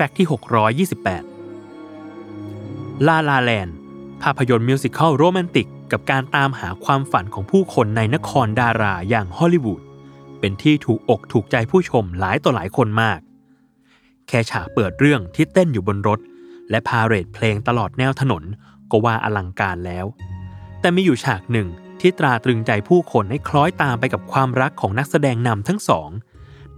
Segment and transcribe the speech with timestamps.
[0.00, 0.28] fact ที่
[1.06, 3.76] 628 La La Land
[4.22, 9.82] ภาพยนตร์ musical โรแมนติก กับการตามหาความฝันของผู้คนในนครดาราอย่างฮอลลีวูด
[10.40, 13.18] เป็นที่ถูกอกถูกใจผู้ชมหลายต่อหลายคนมาก
[14.28, 16.20] แค่ฉากเปิดเรื่องที่เต้นอยู่บนรถ
[16.70, 18.42] และ parade เพลงตลอดแนวถนน
[18.90, 20.06] ก็ว่าอลังการแล้ว
[20.80, 21.68] แต่มีอยู่ฉากหนึ่ง
[22.00, 26.08] ที่ตราตรึงใจผู้คนให้คล้อยตามไปกับความรักของนักแสดงนำทั้งสอง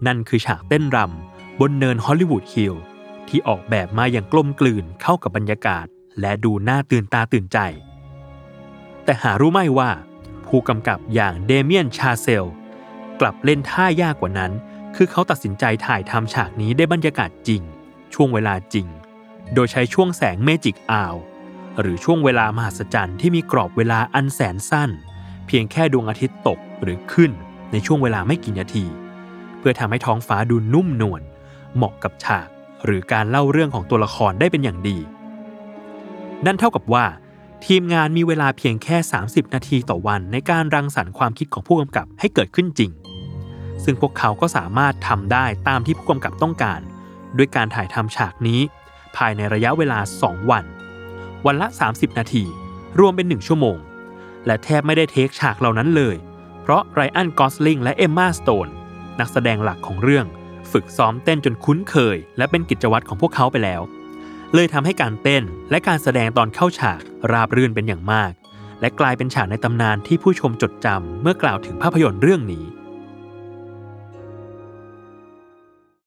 [0.06, 2.84] นั่นคือฉากเต้นรำบนเนินฮอลลีวูดฮิลล์
[3.28, 5.86] ที่ออกแบบมาอย่างกลมกลืนเข้ากับบรรยากาศ
[6.20, 7.58] และดูน่าตื่นตาตื่นใจ
[9.04, 9.90] แต่หารู้ไหมว่า
[10.46, 12.48] ผู้กำกับอย่างเดเมียนชาเซล
[13.20, 14.52] กลับเล่นท่ายากกว่านั้น
[14.96, 17.62] คือเขาตัดสินใจถ่ายทำฉากนี้ใต้บรรยากาศจริง
[18.14, 18.86] ช่วงเวลาจริง
[19.54, 21.14] โดยใช้ช่วงแสง magic hour
[21.80, 24.90] หรือช่วงเวลามหัศจรรย์ที่มีกรอบเวลาอันแสนสั้น
[25.46, 27.30] เพียงแค่ดวงอาทิตย์ตกหรือขึ้น
[27.72, 28.84] ในช่วงเวลาไม่กี่นาที
[29.58, 31.22] เพื่อทำให้ท้องฟ้าดูนุ่มนวล
[31.76, 32.48] เหมาะกับฉาก
[32.84, 34.98] หรือการเล่าเรื่องของตัวละครได้เป็นอย่างดี
[36.46, 37.04] นั่นเท่ากับว่า
[37.66, 42.90] ทีมงานมีเวลาเพียงแค่ 30 นาทีต่อวันในการรังสรรค์ความคิดของผู้กำกับให้เกิดขึ้นจริง
[43.84, 46.80] ซึ่งพวกเขาก็สามารถทำได้ตามที่ผู้กำกับต้องการ
[47.36, 48.60] ด้วยการถ่ายทำฉากนี้
[49.16, 50.64] ภายในระยะเวลา 2 วัน
[51.46, 52.44] วันละ 30 นาที
[52.98, 53.76] รวมเป็น 1 ชั่วโมง
[54.46, 56.16] และแทบไม่ได้เทคฉากเหล่านั้นเลย
[56.62, 58.68] เพราะไรอันกอสลิงและเอมมาสโตน
[59.20, 60.26] นักแสดงหลักของเรื่อง
[60.72, 63.82] ฝึกซ้อมเต้นจนคุ้นเคย และเป็นกิจวัตรของพวกเขาไปแล้ว
[64.54, 67.00] เลยทำให้การเต้นและการแสดงตอนเข้าฉาก
[67.32, 68.32] ราบรื่นเป็นอย่างมาก
[68.80, 72.64] และกลายเป็นฉากในตำนานที่ผู้ชมจดจำเมื่อกล่าวถึงภาพยนตร์เรื่องนี้